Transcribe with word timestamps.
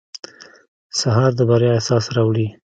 سهار 0.99 1.31
د 1.35 1.39
بریا 1.49 1.71
احساس 1.75 2.05
راوړي. 2.15 2.47